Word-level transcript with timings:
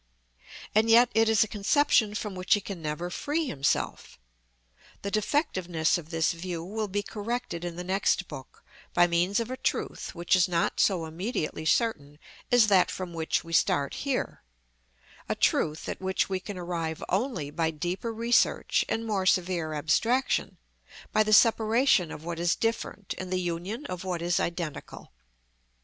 And 0.73 0.89
yet 0.89 1.11
it 1.13 1.29
is 1.29 1.43
a 1.43 1.47
conception 1.47 2.15
from 2.15 2.33
which 2.33 2.55
he 2.55 2.59
can 2.59 2.81
never 2.81 3.11
free 3.11 3.45
himself. 3.45 4.17
The 5.03 5.11
defectiveness 5.11 5.95
of 5.99 6.09
this 6.09 6.31
view 6.31 6.63
will 6.63 6.87
be 6.87 7.03
corrected 7.03 7.63
in 7.63 7.75
the 7.75 7.83
next 7.83 8.27
book 8.27 8.63
by 8.95 9.05
means 9.05 9.39
of 9.39 9.51
a 9.51 9.57
truth 9.57 10.15
which 10.15 10.35
is 10.35 10.47
not 10.47 10.79
so 10.79 11.05
immediately 11.05 11.65
certain 11.65 12.17
as 12.51 12.65
that 12.65 12.89
from 12.89 13.13
which 13.13 13.43
we 13.43 13.53
start 13.53 13.93
here; 13.93 14.41
a 15.29 15.35
truth 15.35 15.87
at 15.87 16.01
which 16.01 16.27
we 16.27 16.39
can 16.39 16.57
arrive 16.57 17.03
only 17.07 17.51
by 17.51 17.69
deeper 17.69 18.11
research 18.11 18.83
and 18.89 19.05
more 19.05 19.27
severe 19.27 19.75
abstraction, 19.75 20.57
by 21.11 21.21
the 21.21 21.31
separation 21.31 22.11
of 22.11 22.23
what 22.25 22.39
is 22.39 22.55
different 22.55 23.13
and 23.19 23.31
the 23.31 23.37
union 23.39 23.85
of 23.85 24.03
what 24.03 24.23
is 24.23 24.39
identical. 24.39 25.11